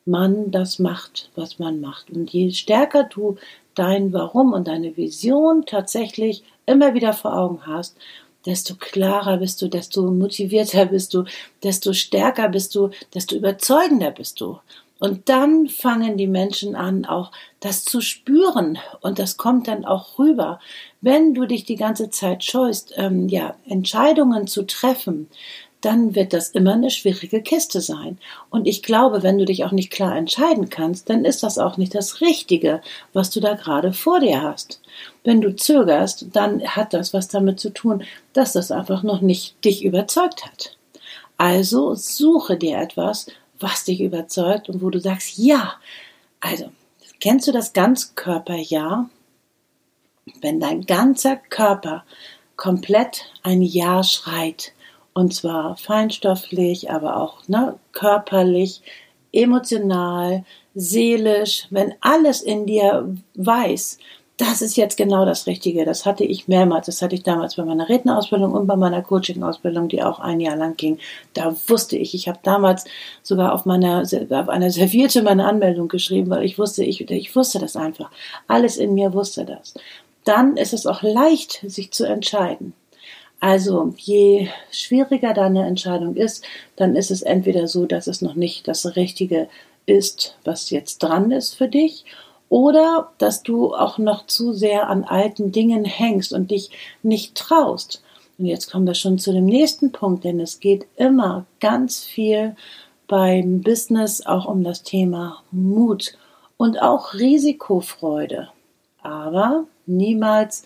man 0.04 0.50
das 0.50 0.78
macht, 0.78 1.30
was 1.34 1.58
man 1.58 1.80
macht. 1.80 2.10
Und 2.10 2.30
je 2.30 2.50
stärker 2.50 3.04
du 3.04 3.36
dein 3.74 4.12
Warum 4.12 4.52
und 4.52 4.68
deine 4.68 4.96
Vision 4.96 5.64
tatsächlich 5.66 6.42
immer 6.66 6.94
wieder 6.94 7.12
vor 7.12 7.36
Augen 7.36 7.66
hast, 7.66 7.96
desto 8.46 8.74
klarer 8.74 9.38
bist 9.38 9.62
du, 9.62 9.68
desto 9.68 10.10
motivierter 10.10 10.86
bist 10.86 11.14
du, 11.14 11.24
desto 11.62 11.92
stärker 11.92 12.48
bist 12.48 12.74
du, 12.74 12.90
desto 13.14 13.36
überzeugender 13.36 14.10
bist 14.10 14.40
du. 14.40 14.58
Und 14.98 15.28
dann 15.28 15.66
fangen 15.66 16.16
die 16.16 16.28
Menschen 16.28 16.76
an, 16.76 17.04
auch 17.04 17.32
das 17.58 17.84
zu 17.84 18.00
spüren. 18.00 18.78
Und 19.00 19.18
das 19.18 19.36
kommt 19.36 19.66
dann 19.66 19.84
auch 19.84 20.16
rüber. 20.16 20.60
Wenn 21.00 21.34
du 21.34 21.44
dich 21.44 21.64
die 21.64 21.74
ganze 21.74 22.10
Zeit 22.10 22.44
scheust, 22.44 22.94
ähm, 22.96 23.28
ja, 23.28 23.56
Entscheidungen 23.66 24.46
zu 24.46 24.62
treffen, 24.64 25.28
dann 25.84 26.14
wird 26.14 26.32
das 26.32 26.50
immer 26.50 26.74
eine 26.74 26.90
schwierige 26.90 27.42
Kiste 27.42 27.80
sein. 27.80 28.18
Und 28.50 28.66
ich 28.66 28.82
glaube, 28.82 29.22
wenn 29.22 29.38
du 29.38 29.44
dich 29.44 29.64
auch 29.64 29.72
nicht 29.72 29.90
klar 29.90 30.16
entscheiden 30.16 30.70
kannst, 30.70 31.10
dann 31.10 31.24
ist 31.24 31.42
das 31.42 31.58
auch 31.58 31.76
nicht 31.76 31.94
das 31.94 32.20
Richtige, 32.20 32.80
was 33.12 33.30
du 33.30 33.40
da 33.40 33.54
gerade 33.54 33.92
vor 33.92 34.20
dir 34.20 34.42
hast. 34.42 34.80
Wenn 35.24 35.40
du 35.40 35.54
zögerst, 35.54 36.26
dann 36.32 36.62
hat 36.62 36.94
das 36.94 37.12
was 37.12 37.28
damit 37.28 37.60
zu 37.60 37.70
tun, 37.70 38.04
dass 38.32 38.52
das 38.52 38.70
einfach 38.70 39.02
noch 39.02 39.20
nicht 39.20 39.62
dich 39.64 39.84
überzeugt 39.84 40.46
hat. 40.46 40.76
Also 41.36 41.94
suche 41.94 42.56
dir 42.56 42.78
etwas, 42.78 43.26
was 43.58 43.84
dich 43.84 44.00
überzeugt 44.00 44.68
und 44.68 44.82
wo 44.82 44.90
du 44.90 45.00
sagst, 45.00 45.38
ja. 45.38 45.74
Also, 46.40 46.70
kennst 47.20 47.48
du 47.48 47.52
das 47.52 47.72
Ganzkörper-Ja? 47.72 49.08
Wenn 50.40 50.60
dein 50.60 50.86
ganzer 50.86 51.36
Körper 51.36 52.04
komplett 52.56 53.24
ein 53.42 53.62
Ja 53.62 54.04
schreit, 54.04 54.72
und 55.14 55.34
zwar 55.34 55.76
feinstofflich, 55.76 56.90
aber 56.90 57.20
auch 57.20 57.46
ne, 57.48 57.76
körperlich, 57.92 58.82
emotional, 59.32 60.44
seelisch, 60.74 61.66
wenn 61.70 61.94
alles 62.00 62.42
in 62.42 62.66
dir 62.66 63.14
weiß, 63.34 63.98
das 64.38 64.62
ist 64.62 64.76
jetzt 64.76 64.96
genau 64.96 65.24
das 65.24 65.46
Richtige. 65.46 65.84
Das 65.84 66.04
hatte 66.06 66.24
ich 66.24 66.48
mehrmals. 66.48 66.86
Das 66.86 67.00
hatte 67.00 67.14
ich 67.14 67.22
damals 67.22 67.56
bei 67.56 67.64
meiner 67.64 67.88
Rednerausbildung 67.88 68.52
und 68.52 68.66
bei 68.66 68.76
meiner 68.76 69.02
Coaching-Ausbildung, 69.02 69.88
die 69.88 70.02
auch 70.02 70.18
ein 70.18 70.40
Jahr 70.40 70.56
lang 70.56 70.76
ging. 70.76 70.98
Da 71.34 71.54
wusste 71.68 71.96
ich, 71.96 72.14
ich 72.14 72.28
habe 72.28 72.40
damals 72.42 72.84
sogar 73.22 73.52
auf 73.52 73.66
meiner 73.66 74.02
auf 74.02 74.48
einer 74.48 74.70
Serviette 74.70 75.22
meine 75.22 75.46
Anmeldung 75.46 75.86
geschrieben, 75.88 76.30
weil 76.30 76.44
ich 76.44 76.58
wusste, 76.58 76.82
ich, 76.82 77.08
ich 77.08 77.36
wusste 77.36 77.60
das 77.60 77.76
einfach. 77.76 78.10
Alles 78.48 78.78
in 78.78 78.94
mir 78.94 79.12
wusste 79.12 79.44
das. 79.44 79.74
Dann 80.24 80.56
ist 80.56 80.72
es 80.72 80.86
auch 80.86 81.02
leicht, 81.02 81.62
sich 81.66 81.92
zu 81.92 82.04
entscheiden. 82.04 82.74
Also 83.42 83.92
je 83.96 84.46
schwieriger 84.70 85.34
deine 85.34 85.66
Entscheidung 85.66 86.14
ist, 86.14 86.44
dann 86.76 86.94
ist 86.94 87.10
es 87.10 87.22
entweder 87.22 87.66
so, 87.66 87.86
dass 87.86 88.06
es 88.06 88.22
noch 88.22 88.36
nicht 88.36 88.68
das 88.68 88.94
Richtige 88.94 89.48
ist, 89.84 90.38
was 90.44 90.70
jetzt 90.70 91.02
dran 91.02 91.32
ist 91.32 91.56
für 91.56 91.66
dich, 91.66 92.04
oder 92.48 93.10
dass 93.18 93.42
du 93.42 93.74
auch 93.74 93.98
noch 93.98 94.26
zu 94.26 94.52
sehr 94.52 94.88
an 94.88 95.02
alten 95.02 95.50
Dingen 95.50 95.84
hängst 95.84 96.32
und 96.32 96.52
dich 96.52 96.70
nicht 97.02 97.34
traust. 97.34 98.04
Und 98.38 98.46
jetzt 98.46 98.70
kommen 98.70 98.86
wir 98.86 98.94
schon 98.94 99.18
zu 99.18 99.32
dem 99.32 99.46
nächsten 99.46 99.90
Punkt, 99.90 100.22
denn 100.22 100.38
es 100.38 100.60
geht 100.60 100.86
immer 100.94 101.44
ganz 101.58 102.04
viel 102.04 102.54
beim 103.08 103.60
Business 103.60 104.24
auch 104.24 104.46
um 104.46 104.62
das 104.62 104.84
Thema 104.84 105.42
Mut 105.50 106.16
und 106.58 106.80
auch 106.80 107.14
Risikofreude. 107.14 108.50
Aber 109.02 109.64
niemals 109.86 110.62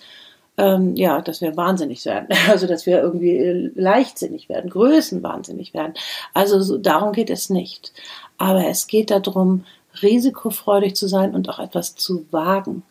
ähm, 0.59 0.97
ja, 0.97 1.21
dass 1.21 1.41
wir 1.41 1.57
wahnsinnig 1.57 2.05
werden. 2.05 2.29
Also, 2.49 2.67
dass 2.67 2.87
wir 2.87 3.01
irgendwie 3.01 3.37
äh, 3.37 3.71
leichtsinnig 3.75 4.49
werden, 4.49 4.71
größenwahnsinnig 4.71 5.75
werden. 5.75 5.95
Also, 6.35 6.61
so, 6.61 6.79
darum 6.79 7.13
geht 7.13 7.31
es 7.31 7.51
nicht. 7.51 7.93
Aber 8.39 8.67
es 8.67 8.87
geht 8.87 9.11
darum, 9.11 9.65
risikofreudig 10.03 10.95
zu 10.95 11.09
sein 11.09 11.35
und 11.35 11.49
auch 11.49 11.59
etwas 11.59 11.95
zu 11.95 12.27
wagen. 12.31 12.83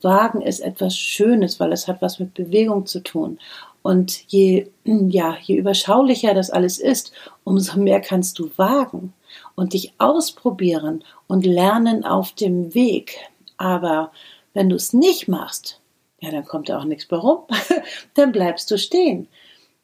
Wagen 0.00 0.40
ist 0.40 0.60
etwas 0.60 0.96
Schönes, 0.96 1.60
weil 1.60 1.72
es 1.72 1.86
hat 1.86 2.00
was 2.00 2.18
mit 2.18 2.34
Bewegung 2.34 2.86
zu 2.86 3.00
tun. 3.00 3.38
Und 3.82 4.24
je, 4.28 4.68
ja, 4.84 5.36
je 5.42 5.56
überschaulicher 5.56 6.34
das 6.34 6.50
alles 6.50 6.78
ist, 6.78 7.12
umso 7.44 7.78
mehr 7.78 8.00
kannst 8.00 8.38
du 8.38 8.50
wagen 8.56 9.12
und 9.54 9.72
dich 9.72 9.92
ausprobieren 9.98 11.04
und 11.26 11.44
lernen 11.44 12.04
auf 12.04 12.32
dem 12.32 12.74
Weg. 12.74 13.18
Aber 13.56 14.12
wenn 14.54 14.68
du 14.68 14.76
es 14.76 14.92
nicht 14.92 15.28
machst, 15.28 15.80
ja, 16.22 16.30
dann 16.30 16.44
kommt 16.44 16.68
da 16.68 16.78
auch 16.78 16.84
nichts 16.84 17.10
mehr 17.10 17.20
rum. 17.20 17.40
dann 18.14 18.30
bleibst 18.30 18.70
du 18.70 18.78
stehen. 18.78 19.26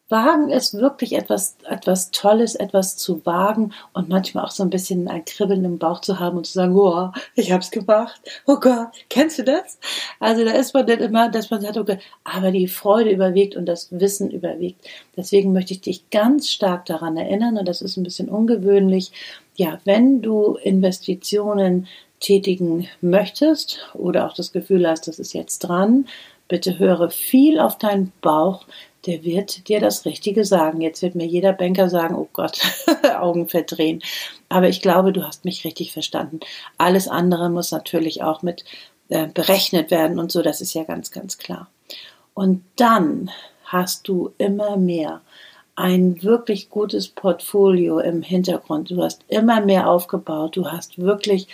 Wagen 0.08 0.48
ist 0.48 0.72
wirklich 0.72 1.14
etwas, 1.14 1.56
etwas 1.68 2.12
Tolles, 2.12 2.54
etwas 2.54 2.96
zu 2.96 3.26
wagen 3.26 3.74
und 3.92 4.08
manchmal 4.08 4.44
auch 4.44 4.50
so 4.50 4.62
ein 4.62 4.70
bisschen 4.70 5.06
ein 5.08 5.24
Kribbeln 5.24 5.64
im 5.64 5.78
Bauch 5.78 6.00
zu 6.00 6.18
haben 6.18 6.38
und 6.38 6.46
zu 6.46 6.52
sagen, 6.52 6.74
oh, 6.76 7.10
ich 7.34 7.52
hab's 7.52 7.70
gemacht. 7.70 8.20
Oh 8.46 8.56
Gott, 8.58 8.88
kennst 9.10 9.38
du 9.38 9.44
das? 9.44 9.78
Also 10.20 10.44
da 10.44 10.52
ist 10.52 10.72
man 10.72 10.86
dann 10.86 11.00
immer, 11.00 11.28
dass 11.28 11.50
man 11.50 11.60
sagt, 11.60 11.76
okay, 11.76 11.98
aber 12.24 12.52
die 12.52 12.68
Freude 12.68 13.10
überwiegt 13.10 13.54
und 13.54 13.66
das 13.66 13.88
Wissen 13.90 14.30
überwiegt. 14.30 14.88
Deswegen 15.16 15.52
möchte 15.52 15.74
ich 15.74 15.82
dich 15.82 16.08
ganz 16.08 16.48
stark 16.48 16.86
daran 16.86 17.16
erinnern 17.18 17.58
und 17.58 17.68
das 17.68 17.82
ist 17.82 17.96
ein 17.96 18.04
bisschen 18.04 18.30
ungewöhnlich. 18.30 19.10
Ja, 19.56 19.80
wenn 19.84 20.22
du 20.22 20.54
Investitionen 20.54 21.88
tätigen 22.20 22.88
möchtest 23.00 23.88
oder 23.94 24.26
auch 24.26 24.34
das 24.34 24.52
Gefühl 24.52 24.88
hast, 24.88 25.08
das 25.08 25.18
ist 25.18 25.32
jetzt 25.32 25.60
dran, 25.60 26.06
bitte 26.48 26.78
höre 26.78 27.10
viel 27.10 27.60
auf 27.60 27.78
deinen 27.78 28.12
Bauch, 28.20 28.66
der 29.06 29.22
wird 29.22 29.68
dir 29.68 29.80
das 29.80 30.04
Richtige 30.04 30.44
sagen. 30.44 30.80
Jetzt 30.80 31.02
wird 31.02 31.14
mir 31.14 31.26
jeder 31.26 31.52
Banker 31.52 31.88
sagen, 31.88 32.16
oh 32.16 32.28
Gott, 32.32 32.60
Augen 33.18 33.48
verdrehen. 33.48 34.02
Aber 34.48 34.68
ich 34.68 34.82
glaube, 34.82 35.12
du 35.12 35.24
hast 35.24 35.44
mich 35.44 35.64
richtig 35.64 35.92
verstanden. 35.92 36.40
Alles 36.78 37.08
andere 37.08 37.48
muss 37.48 37.70
natürlich 37.70 38.22
auch 38.22 38.42
mit 38.42 38.64
äh, 39.08 39.28
berechnet 39.28 39.90
werden 39.90 40.18
und 40.18 40.32
so, 40.32 40.42
das 40.42 40.60
ist 40.60 40.74
ja 40.74 40.84
ganz, 40.84 41.10
ganz 41.10 41.38
klar. 41.38 41.70
Und 42.34 42.62
dann 42.76 43.30
hast 43.64 44.08
du 44.08 44.32
immer 44.38 44.76
mehr 44.76 45.20
ein 45.76 46.22
wirklich 46.24 46.70
gutes 46.70 47.08
Portfolio 47.08 48.00
im 48.00 48.22
Hintergrund. 48.22 48.90
Du 48.90 49.02
hast 49.02 49.24
immer 49.28 49.60
mehr 49.60 49.88
aufgebaut. 49.88 50.56
Du 50.56 50.70
hast 50.70 50.98
wirklich 50.98 51.46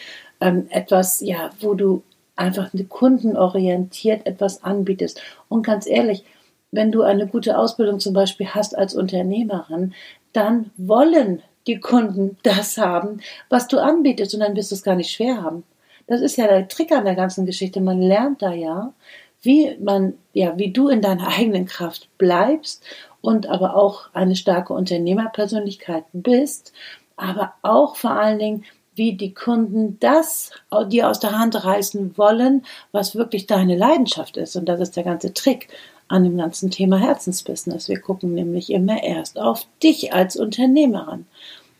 ähm, 0.44 0.66
etwas, 0.68 1.20
ja, 1.20 1.50
wo 1.60 1.74
du 1.74 2.02
einfach 2.36 2.70
kundenorientiert 2.88 4.26
etwas 4.26 4.62
anbietest. 4.62 5.20
Und 5.48 5.64
ganz 5.64 5.86
ehrlich, 5.86 6.24
wenn 6.70 6.92
du 6.92 7.02
eine 7.02 7.26
gute 7.26 7.56
Ausbildung 7.56 7.98
zum 7.98 8.12
Beispiel 8.12 8.48
hast 8.48 8.76
als 8.76 8.94
Unternehmerin, 8.94 9.94
dann 10.32 10.70
wollen 10.76 11.42
die 11.66 11.80
Kunden 11.80 12.36
das 12.42 12.76
haben, 12.76 13.20
was 13.48 13.68
du 13.68 13.78
anbietest 13.78 14.34
und 14.34 14.40
dann 14.40 14.54
wirst 14.54 14.70
du 14.70 14.74
es 14.74 14.82
gar 14.82 14.96
nicht 14.96 15.12
schwer 15.12 15.42
haben. 15.42 15.62
Das 16.06 16.20
ist 16.20 16.36
ja 16.36 16.46
der 16.46 16.68
Trick 16.68 16.92
an 16.92 17.06
der 17.06 17.14
ganzen 17.14 17.46
Geschichte. 17.46 17.80
Man 17.80 18.02
lernt 18.02 18.42
da 18.42 18.52
ja, 18.52 18.92
wie 19.40 19.76
man, 19.78 20.14
ja, 20.34 20.58
wie 20.58 20.72
du 20.72 20.88
in 20.88 21.00
deiner 21.00 21.28
eigenen 21.28 21.64
Kraft 21.64 22.08
bleibst 22.18 22.84
und 23.22 23.46
aber 23.46 23.76
auch 23.76 24.10
eine 24.12 24.36
starke 24.36 24.74
Unternehmerpersönlichkeit 24.74 26.04
bist, 26.12 26.74
aber 27.16 27.54
auch 27.62 27.96
vor 27.96 28.10
allen 28.10 28.38
Dingen, 28.38 28.64
wie 28.96 29.14
die 29.14 29.34
Kunden 29.34 29.98
das 30.00 30.50
dir 30.88 31.08
aus 31.08 31.20
der 31.20 31.38
Hand 31.38 31.64
reißen 31.64 32.16
wollen, 32.16 32.64
was 32.92 33.16
wirklich 33.16 33.46
deine 33.46 33.76
Leidenschaft 33.76 34.36
ist. 34.36 34.56
Und 34.56 34.66
das 34.66 34.80
ist 34.80 34.96
der 34.96 35.04
ganze 35.04 35.32
Trick 35.34 35.68
an 36.08 36.24
dem 36.24 36.36
ganzen 36.36 36.70
Thema 36.70 36.98
Herzensbusiness. 36.98 37.88
Wir 37.88 38.00
gucken 38.00 38.34
nämlich 38.34 38.70
immer 38.70 39.02
erst 39.02 39.38
auf 39.38 39.66
dich 39.82 40.12
als 40.12 40.36
Unternehmerin. 40.36 41.26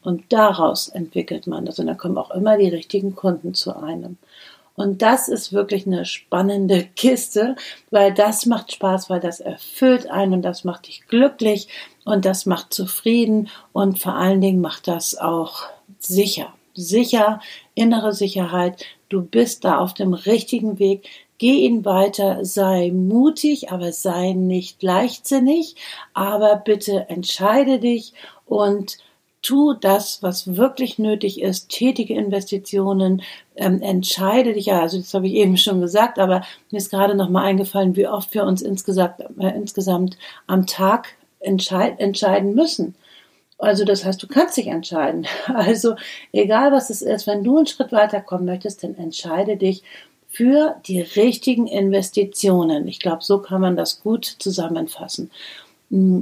Und 0.02 0.24
daraus 0.30 0.88
entwickelt 0.88 1.46
man 1.46 1.64
das. 1.64 1.78
Und 1.78 1.86
da 1.86 1.94
kommen 1.94 2.18
auch 2.18 2.30
immer 2.30 2.58
die 2.58 2.68
richtigen 2.68 3.14
Kunden 3.14 3.54
zu 3.54 3.76
einem. 3.76 4.18
Und 4.76 5.02
das 5.02 5.28
ist 5.28 5.52
wirklich 5.52 5.86
eine 5.86 6.04
spannende 6.04 6.84
Kiste, 6.96 7.56
weil 7.90 8.12
das 8.12 8.46
macht 8.46 8.72
Spaß, 8.72 9.08
weil 9.08 9.20
das 9.20 9.40
erfüllt 9.40 10.10
einen 10.10 10.34
und 10.34 10.42
das 10.42 10.64
macht 10.64 10.88
dich 10.88 11.06
glücklich 11.06 11.68
und 12.04 12.24
das 12.24 12.44
macht 12.44 12.74
zufrieden 12.74 13.48
und 13.72 13.98
vor 13.98 14.14
allen 14.14 14.40
Dingen 14.40 14.60
macht 14.60 14.88
das 14.88 15.16
auch 15.16 15.62
sicher 15.98 16.52
sicher, 16.74 17.40
innere 17.74 18.12
Sicherheit. 18.12 18.84
Du 19.08 19.22
bist 19.22 19.64
da 19.64 19.78
auf 19.78 19.94
dem 19.94 20.14
richtigen 20.14 20.78
Weg. 20.78 21.08
Geh 21.38 21.64
ihn 21.66 21.84
weiter, 21.84 22.44
sei 22.44 22.90
mutig, 22.92 23.70
aber 23.72 23.92
sei 23.92 24.32
nicht 24.32 24.82
leichtsinnig, 24.82 25.76
aber 26.14 26.56
bitte 26.56 27.08
entscheide 27.08 27.80
dich 27.80 28.12
und 28.46 28.98
tu 29.44 29.74
das, 29.74 30.22
was 30.22 30.56
wirklich 30.56 30.98
nötig 30.98 31.40
ist, 31.40 31.68
tätige 31.68 32.14
Investitionen, 32.14 33.22
ähm, 33.56 33.82
entscheide 33.82 34.54
dich, 34.54 34.66
ja, 34.66 34.80
also 34.80 34.96
das 34.98 35.12
habe 35.12 35.26
ich 35.26 35.34
eben 35.34 35.56
schon 35.58 35.80
gesagt, 35.80 36.18
aber 36.18 36.42
mir 36.70 36.78
ist 36.78 36.90
gerade 36.90 37.14
noch 37.14 37.28
mal 37.28 37.44
eingefallen, 37.44 37.94
wie 37.94 38.08
oft 38.08 38.32
wir 38.32 38.44
uns 38.44 38.62
insgesamt, 38.62 39.20
äh, 39.38 39.54
insgesamt 39.54 40.16
am 40.46 40.66
Tag 40.66 41.08
entscheid, 41.40 42.00
entscheiden 42.00 42.54
müssen. 42.54 42.94
Also 43.64 43.84
das 43.84 44.04
heißt, 44.04 44.22
du 44.22 44.26
kannst 44.26 44.56
dich 44.56 44.68
entscheiden. 44.68 45.26
Also 45.46 45.96
egal 46.32 46.72
was 46.72 46.90
es 46.90 47.02
ist, 47.02 47.26
wenn 47.26 47.44
du 47.44 47.56
einen 47.56 47.66
Schritt 47.66 47.92
weiterkommen 47.92 48.46
möchtest, 48.46 48.82
dann 48.84 48.96
entscheide 48.96 49.56
dich 49.56 49.82
für 50.28 50.76
die 50.86 51.00
richtigen 51.00 51.66
Investitionen. 51.66 52.88
Ich 52.88 52.98
glaube, 52.98 53.22
so 53.22 53.38
kann 53.38 53.60
man 53.60 53.76
das 53.76 54.02
gut 54.02 54.24
zusammenfassen. 54.24 55.30
Hm, 55.90 56.20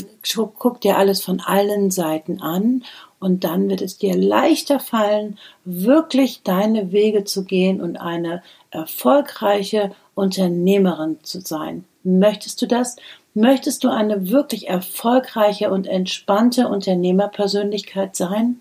guck 0.59 0.81
dir 0.81 0.99
alles 0.99 1.23
von 1.23 1.41
allen 1.41 1.91
Seiten 1.91 2.41
an 2.41 2.85
und 3.21 3.45
dann 3.45 3.71
wird 3.71 3.81
es 3.81 3.99
dir 3.99 4.17
leichter 4.17 4.81
fallen, 4.81 5.39
wirklich 5.65 6.43
deine 6.43 6.93
Wege 6.93 7.25
zu 7.25 7.45
gehen 7.45 7.81
und 7.81 7.97
eine 7.97 8.43
erfolgreiche 8.71 9.93
Unternehmerin 10.15 11.19
zu 11.23 11.41
sein. 11.41 11.85
Möchtest 12.03 12.61
du 12.61 12.67
das? 12.67 12.97
Möchtest 13.35 13.83
du 13.85 13.89
eine 13.89 14.31
wirklich 14.31 14.69
erfolgreiche 14.69 15.71
und 15.71 15.87
entspannte 15.87 16.69
Unternehmerpersönlichkeit 16.69 18.15
sein? 18.15 18.61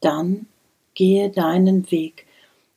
Dann 0.00 0.46
gehe 0.94 1.30
deinen 1.30 1.90
Weg. 1.90 2.26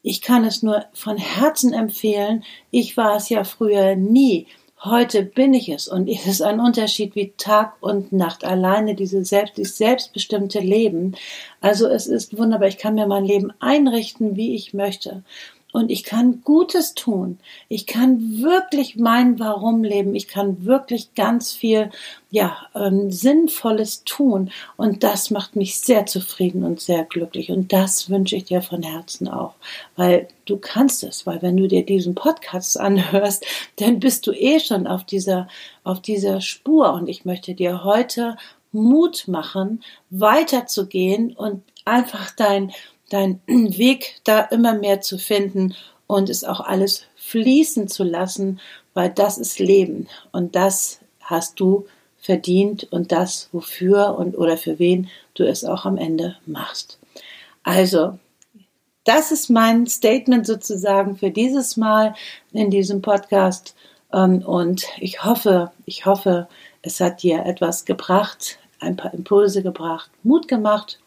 Ich 0.03 0.21
kann 0.21 0.45
es 0.45 0.61
nur 0.61 0.85
von 0.93 1.17
Herzen 1.17 1.73
empfehlen. 1.73 2.43
Ich 2.69 2.95
war 2.97 3.15
es 3.15 3.29
ja 3.29 3.43
früher 3.43 3.95
nie. 3.95 4.45
Heute 4.83 5.23
bin 5.23 5.55
ich 5.55 5.69
es 5.69 5.87
und 5.87 6.07
es 6.07 6.27
ist 6.27 6.43
ein 6.43 6.59
Unterschied 6.59 7.15
wie 7.15 7.33
Tag 7.37 7.77
und 7.79 8.13
Nacht. 8.13 8.45
Alleine 8.45 8.93
diese 8.93 9.25
selbst, 9.25 9.57
dieses 9.57 9.77
selbstbestimmte 9.77 10.59
Leben. 10.59 11.15
Also 11.59 11.87
es 11.87 12.05
ist 12.05 12.37
wunderbar. 12.37 12.67
Ich 12.67 12.77
kann 12.77 12.93
mir 12.93 13.07
mein 13.07 13.25
Leben 13.25 13.51
einrichten, 13.59 14.35
wie 14.35 14.53
ich 14.53 14.75
möchte 14.75 15.23
und 15.75 15.91
ich 15.91 16.05
kann 16.05 16.41
Gutes 16.45 16.93
tun. 16.93 17.37
Ich 17.67 17.85
kann 17.85 18.41
wirklich 18.41 18.95
mein 18.95 19.39
Warum 19.39 19.83
leben. 19.83 20.15
Ich 20.15 20.29
kann 20.29 20.63
wirklich 20.63 21.15
ganz 21.15 21.51
viel, 21.51 21.89
ja, 22.31 22.55
ähm, 22.73 23.11
Sinnvolles 23.11 24.05
tun. 24.05 24.51
Und 24.77 25.03
das 25.03 25.31
macht 25.31 25.57
mich 25.57 25.77
sehr 25.77 26.05
zufrieden 26.05 26.63
und 26.63 26.79
sehr 26.79 27.03
glücklich. 27.03 27.51
Und 27.51 27.73
das 27.73 28.09
wünsche 28.09 28.37
ich 28.37 28.45
dir 28.45 28.61
von 28.61 28.83
Herzen 28.83 29.27
auch. 29.27 29.55
Weil 29.97 30.29
du 30.45 30.55
kannst 30.55 31.03
es, 31.03 31.25
weil 31.25 31.41
wenn 31.41 31.57
du 31.57 31.67
dir 31.67 31.85
diesen 31.85 32.15
Podcast 32.15 32.79
anhörst, 32.79 33.45
dann 33.75 33.99
bist 33.99 34.27
du 34.27 34.31
eh 34.31 34.61
schon 34.61 34.87
auf 34.87 35.03
dieser, 35.03 35.49
auf 35.83 36.01
dieser 36.01 36.39
Spur. 36.39 36.93
Und 36.93 37.09
ich 37.09 37.25
möchte 37.25 37.53
dir 37.53 37.83
heute 37.83 38.37
Mut 38.71 39.27
machen, 39.27 39.83
weiterzugehen 40.09 41.33
und 41.33 41.63
einfach 41.83 42.31
dein, 42.31 42.71
deinen 43.09 43.41
Weg 43.47 44.21
da 44.23 44.41
immer 44.41 44.73
mehr 44.73 45.01
zu 45.01 45.17
finden 45.17 45.75
und 46.07 46.29
es 46.29 46.43
auch 46.43 46.59
alles 46.59 47.05
fließen 47.15 47.87
zu 47.87 48.03
lassen, 48.03 48.59
weil 48.93 49.09
das 49.09 49.37
ist 49.37 49.59
Leben 49.59 50.07
und 50.31 50.55
das 50.55 50.99
hast 51.21 51.59
du 51.59 51.85
verdient 52.17 52.87
und 52.91 53.11
das 53.11 53.49
wofür 53.51 54.15
und 54.17 54.37
oder 54.37 54.57
für 54.57 54.79
wen 54.79 55.09
du 55.35 55.43
es 55.47 55.63
auch 55.63 55.85
am 55.85 55.97
Ende 55.97 56.37
machst. 56.45 56.99
Also, 57.63 58.17
das 59.03 59.31
ist 59.31 59.49
mein 59.49 59.85
Statement 59.85 60.47
sozusagen 60.47 61.17
für 61.17 61.29
dieses 61.29 61.77
Mal 61.77 62.15
in 62.51 62.71
diesem 62.71 63.01
Podcast 63.01 63.75
ähm, 64.11 64.39
und 64.43 64.85
ich 64.99 65.23
hoffe, 65.23 65.71
ich 65.85 66.05
hoffe, 66.05 66.47
es 66.81 66.99
hat 66.99 67.21
dir 67.21 67.45
etwas 67.45 67.85
gebracht, 67.85 68.59
ein 68.79 68.95
paar 68.95 69.13
Impulse 69.13 69.61
gebracht, 69.61 70.09
Mut 70.23 70.47
gemacht 70.47 70.99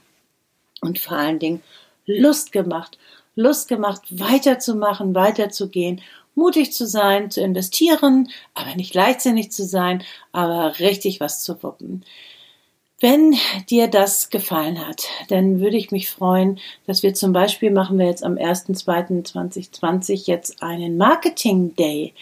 und 0.81 0.99
vor 0.99 1.17
allen 1.17 1.39
Dingen 1.39 1.63
Lust 2.09 2.53
gemacht. 2.53 2.99
Lust 3.37 3.69
gemacht, 3.69 4.03
weiterzumachen, 4.11 5.15
weiterzugehen, 5.15 6.01
mutig 6.35 6.73
zu 6.73 6.87
sein, 6.87 7.31
zu 7.31 7.41
investieren, 7.41 8.29
aber 8.55 8.75
nicht 8.75 8.95
leichtsinnig 8.95 9.53
zu 9.53 9.65
sein, 9.65 10.03
aber 10.33 10.81
richtig 10.81 11.21
was 11.21 11.43
zu 11.43 11.63
wuppen. 11.63 12.05
Wenn 13.01 13.37
dir 13.71 13.87
das 13.87 14.31
gefallen 14.31 14.85
hat, 14.85 15.05
dann 15.29 15.61
würde 15.61 15.77
ich 15.77 15.93
mich 15.93 16.11
freuen, 16.11 16.59
dass 16.89 17.05
wir 17.05 17.15
zum 17.15 17.33
Beispiel 17.33 17.71
machen 17.71 17.97
wir 17.97 18.07
jetzt 18.07 18.25
am 18.25 18.35
1.2.2020 18.35 20.27
jetzt 20.27 20.65
einen 20.65 20.97
Marketing 20.97 21.77
Day. 21.77 22.13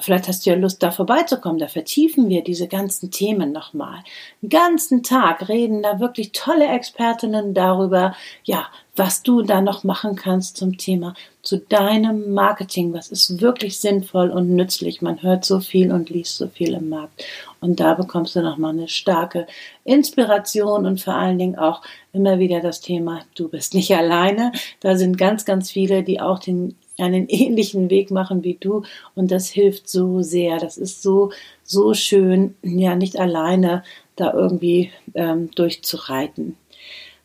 Vielleicht 0.00 0.28
hast 0.28 0.44
du 0.44 0.50
ja 0.50 0.56
Lust, 0.56 0.82
da 0.82 0.90
vorbeizukommen. 0.90 1.58
Da 1.58 1.68
vertiefen 1.68 2.28
wir 2.28 2.42
diese 2.42 2.68
ganzen 2.68 3.10
Themen 3.10 3.52
nochmal. 3.52 4.02
Den 4.42 4.48
ganzen 4.50 5.02
Tag 5.02 5.48
reden 5.48 5.82
da 5.82 6.00
wirklich 6.00 6.32
tolle 6.32 6.66
Expertinnen 6.68 7.54
darüber, 7.54 8.14
ja, 8.44 8.66
was 8.96 9.22
du 9.22 9.42
da 9.42 9.60
noch 9.60 9.84
machen 9.84 10.16
kannst 10.16 10.56
zum 10.56 10.76
Thema, 10.76 11.14
zu 11.42 11.58
deinem 11.58 12.34
Marketing. 12.34 12.92
Was 12.92 13.08
ist 13.08 13.40
wirklich 13.40 13.78
sinnvoll 13.78 14.30
und 14.30 14.54
nützlich? 14.54 15.00
Man 15.00 15.22
hört 15.22 15.44
so 15.44 15.60
viel 15.60 15.92
und 15.92 16.10
liest 16.10 16.36
so 16.36 16.48
viel 16.48 16.74
im 16.74 16.88
Markt. 16.88 17.24
Und 17.60 17.80
da 17.80 17.94
bekommst 17.94 18.36
du 18.36 18.42
nochmal 18.42 18.72
eine 18.72 18.88
starke 18.88 19.46
Inspiration 19.84 20.86
und 20.86 21.00
vor 21.00 21.14
allen 21.14 21.38
Dingen 21.38 21.58
auch 21.58 21.82
immer 22.12 22.38
wieder 22.38 22.60
das 22.60 22.80
Thema, 22.80 23.20
du 23.34 23.48
bist 23.48 23.74
nicht 23.74 23.94
alleine. 23.96 24.52
Da 24.80 24.96
sind 24.96 25.16
ganz, 25.16 25.44
ganz 25.44 25.70
viele, 25.70 26.02
die 26.02 26.20
auch 26.20 26.38
den 26.38 26.76
einen 27.00 27.26
ähnlichen 27.28 27.90
Weg 27.90 28.10
machen 28.10 28.44
wie 28.44 28.56
du 28.58 28.82
und 29.14 29.30
das 29.30 29.48
hilft 29.48 29.88
so 29.88 30.22
sehr. 30.22 30.58
Das 30.58 30.76
ist 30.76 31.02
so, 31.02 31.32
so 31.64 31.94
schön, 31.94 32.54
ja, 32.62 32.94
nicht 32.94 33.18
alleine 33.18 33.82
da 34.16 34.32
irgendwie 34.32 34.90
ähm, 35.14 35.50
durchzureiten. 35.52 36.56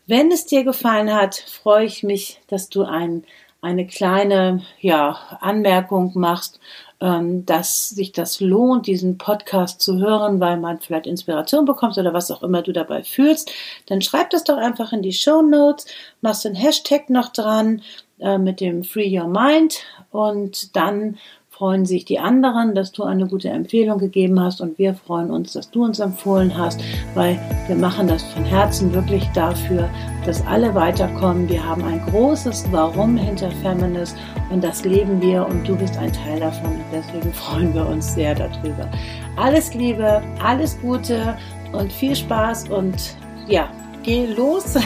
Wenn 0.08 0.32
es 0.32 0.46
dir 0.46 0.64
gefallen 0.64 1.14
hat, 1.14 1.36
freue 1.36 1.86
ich 1.86 2.04
mich, 2.04 2.40
dass 2.48 2.70
du 2.70 2.84
ein, 2.84 3.24
eine 3.62 3.88
kleine 3.88 4.62
ja, 4.80 5.18
Anmerkung 5.42 6.12
machst, 6.14 6.60
ähm, 7.02 7.46
dass 7.46 7.90
sich 7.90 8.12
das 8.12 8.40
lohnt, 8.40 8.86
diesen 8.86 9.18
Podcast 9.18 9.82
zu 9.82 9.98
hören, 9.98 10.40
weil 10.40 10.58
man 10.58 10.80
vielleicht 10.80 11.08
Inspiration 11.08 11.66
bekommt 11.66 11.98
oder 11.98 12.14
was 12.14 12.30
auch 12.30 12.44
immer 12.44 12.62
du 12.62 12.72
dabei 12.72 13.04
fühlst. 13.04 13.52
Dann 13.88 14.02
schreib 14.02 14.30
das 14.30 14.44
doch 14.44 14.58
einfach 14.58 14.94
in 14.94 15.02
die 15.02 15.14
Show 15.14 15.42
Notes, 15.42 15.88
machst 16.22 16.46
den 16.46 16.56
Hashtag 16.56 17.10
noch 17.10 17.30
dran 17.30 17.82
äh, 18.20 18.38
mit 18.38 18.62
dem 18.62 18.84
Free 18.84 19.18
Your 19.18 19.28
Mind 19.28 19.84
und 20.12 20.76
dann 20.76 21.18
freuen 21.56 21.86
sich 21.86 22.04
die 22.04 22.20
anderen, 22.20 22.76
dass 22.76 22.92
du 22.92 23.04
eine 23.04 23.28
gute 23.28 23.48
Empfehlung 23.50 23.98
gegeben 23.98 24.42
hast 24.42 24.60
und 24.60 24.78
wir 24.78 24.94
freuen 24.94 25.32
uns, 25.32 25.54
dass 25.54 25.72
du 25.72 25.86
uns 25.86 26.00
empfohlen 26.00 26.58
hast, 26.58 26.82
weil 27.14 27.40
wir 27.68 27.78
machen 27.78 28.10
das 28.10 28.24
von 28.24 28.44
Herzen 28.44 28.94
wirklich 28.94 29.26
dafür, 29.34 29.90
dass 30.26 30.46
alle 30.48 30.76
weiterkommen. 30.76 31.48
Wir 31.48 31.66
haben 31.66 31.86
ein 31.86 32.06
großes 32.08 32.66
Warum 32.72 33.16
hinter 33.16 33.52
Feminist 33.52 34.18
und 34.52 34.64
das 34.66 34.84
leben 34.84 35.22
wir 35.22 35.48
und 35.48 35.66
du 35.66 35.78
bist 35.78 35.98
ein 35.98 36.12
Teil 36.12 36.42
davon 36.42 36.72
und 36.72 36.86
deswegen 36.92 37.32
freuen 37.34 37.74
wir 37.74 37.86
uns 37.86 38.14
sehr 38.14 38.36
darüber. 38.36 38.90
Alles 39.38 39.74
Liebe, 39.74 40.22
alles 40.44 40.78
Gute 40.82 41.38
und 41.72 41.92
viel 41.92 42.18
Spaß 42.18 42.68
und 42.68 43.16
ja, 43.48 43.70
geh 44.04 44.26
los. 44.26 44.76